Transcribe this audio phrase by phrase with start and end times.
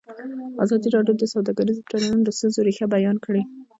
[0.63, 3.41] ازادي راډیو د سوداګریز تړونونه د ستونزو رېښه بیان کړې.